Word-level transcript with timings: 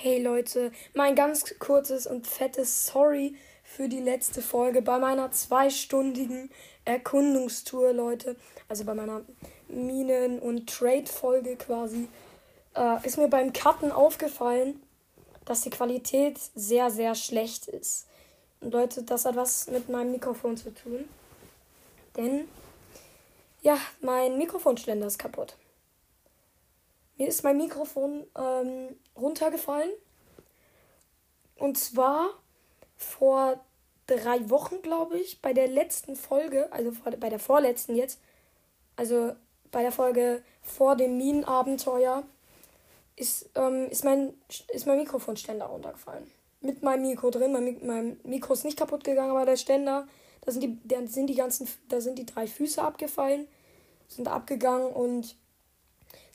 Hey 0.00 0.22
Leute, 0.22 0.70
mein 0.94 1.16
ganz 1.16 1.58
kurzes 1.58 2.06
und 2.06 2.24
fettes 2.24 2.86
Sorry 2.86 3.34
für 3.64 3.88
die 3.88 3.98
letzte 3.98 4.42
Folge 4.42 4.80
bei 4.80 4.96
meiner 4.96 5.32
zweistündigen 5.32 6.52
Erkundungstour, 6.84 7.92
Leute. 7.92 8.36
Also 8.68 8.84
bei 8.84 8.94
meiner 8.94 9.22
Minen- 9.66 10.38
und 10.38 10.70
Trade-Folge 10.70 11.56
quasi. 11.56 12.06
Äh, 12.76 13.04
ist 13.04 13.18
mir 13.18 13.26
beim 13.26 13.52
Cutten 13.52 13.90
aufgefallen, 13.90 14.80
dass 15.44 15.62
die 15.62 15.70
Qualität 15.70 16.38
sehr, 16.54 16.92
sehr 16.92 17.16
schlecht 17.16 17.66
ist. 17.66 18.06
Und 18.60 18.74
Leute, 18.74 19.02
das 19.02 19.24
hat 19.24 19.34
was 19.34 19.66
mit 19.66 19.88
meinem 19.88 20.12
Mikrofon 20.12 20.56
zu 20.56 20.72
tun. 20.72 21.08
Denn, 22.16 22.46
ja, 23.62 23.76
mein 24.00 24.38
Mikrofonständer 24.38 25.08
ist 25.08 25.18
kaputt. 25.18 25.56
Mir 27.18 27.26
ist 27.26 27.42
mein 27.42 27.56
Mikrofon 27.56 28.24
ähm, 28.36 28.96
runtergefallen. 29.16 29.90
Und 31.56 31.76
zwar 31.76 32.30
vor 32.96 33.60
drei 34.06 34.48
Wochen, 34.48 34.80
glaube 34.82 35.18
ich, 35.18 35.42
bei 35.42 35.52
der 35.52 35.66
letzten 35.66 36.14
Folge, 36.14 36.72
also 36.72 36.92
bei 37.18 37.28
der 37.28 37.40
vorletzten 37.40 37.96
jetzt, 37.96 38.20
also 38.94 39.32
bei 39.72 39.82
der 39.82 39.92
Folge 39.92 40.42
vor 40.62 40.94
dem 40.94 41.18
Minenabenteuer, 41.18 42.22
ist, 43.16 43.50
ähm, 43.56 43.88
ist, 43.90 44.04
mein, 44.04 44.34
ist 44.72 44.86
mein 44.86 44.98
Mikrofonständer 44.98 45.66
runtergefallen. 45.66 46.30
Mit 46.60 46.82
meinem 46.84 47.02
Mikro 47.02 47.30
drin. 47.30 47.52
Mein, 47.52 47.84
mein 47.84 48.20
Mikro 48.22 48.52
ist 48.52 48.64
nicht 48.64 48.78
kaputt 48.78 49.02
gegangen, 49.02 49.32
aber 49.32 49.44
der 49.44 49.56
Ständer, 49.56 50.06
da 50.42 50.52
sind 50.52 50.62
die, 50.62 50.78
da 50.84 51.04
sind 51.04 51.26
die 51.26 51.34
ganzen, 51.34 51.68
da 51.88 52.00
sind 52.00 52.18
die 52.18 52.26
drei 52.26 52.46
Füße 52.46 52.80
abgefallen, 52.80 53.48
sind 54.06 54.28
abgegangen 54.28 54.92
und 54.92 55.36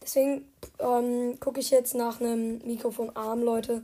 Deswegen 0.03 0.51
ähm, 0.79 1.39
gucke 1.39 1.59
ich 1.59 1.71
jetzt 1.71 1.95
nach 1.95 2.19
einem 2.19 2.59
Mikrofonarm, 2.65 3.41
Leute. 3.41 3.83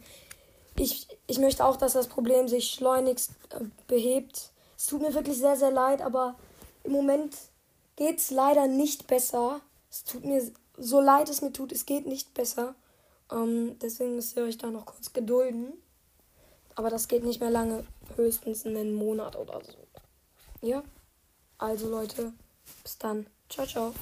Ich, 0.75 1.07
ich 1.27 1.39
möchte 1.39 1.65
auch, 1.65 1.77
dass 1.77 1.93
das 1.93 2.07
Problem 2.07 2.47
sich 2.47 2.71
schleunigst 2.71 3.31
äh, 3.51 3.63
behebt. 3.87 4.51
Es 4.77 4.87
tut 4.87 5.01
mir 5.01 5.13
wirklich 5.13 5.37
sehr, 5.37 5.55
sehr 5.55 5.71
leid, 5.71 6.01
aber 6.01 6.35
im 6.83 6.91
Moment 6.91 7.35
geht 7.95 8.17
es 8.19 8.31
leider 8.31 8.67
nicht 8.67 9.07
besser. 9.07 9.61
Es 9.89 10.03
tut 10.03 10.25
mir 10.25 10.51
so 10.77 10.99
leid, 10.99 11.29
es 11.29 11.41
mir 11.41 11.53
tut, 11.53 11.71
es 11.71 11.85
geht 11.85 12.05
nicht 12.05 12.33
besser. 12.33 12.75
Ähm, 13.31 13.77
deswegen 13.79 14.15
müsst 14.15 14.35
ihr 14.35 14.43
euch 14.43 14.57
da 14.57 14.67
noch 14.67 14.85
kurz 14.85 15.13
gedulden. 15.13 15.73
Aber 16.75 16.89
das 16.89 17.07
geht 17.07 17.23
nicht 17.23 17.41
mehr 17.41 17.49
lange, 17.49 17.85
höchstens 18.15 18.65
einen 18.65 18.93
Monat 18.93 19.35
oder 19.35 19.61
so. 19.63 19.77
Ja? 20.65 20.83
Also 21.57 21.89
Leute, 21.89 22.33
bis 22.83 22.97
dann. 22.97 23.27
Ciao, 23.49 23.65
ciao. 23.65 23.93